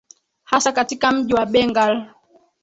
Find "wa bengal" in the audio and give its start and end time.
1.33-2.09